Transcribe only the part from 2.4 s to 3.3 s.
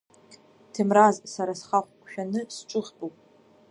сҿыхтәуп.